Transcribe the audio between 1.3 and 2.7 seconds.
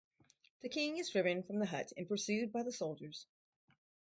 from the hut and pursued by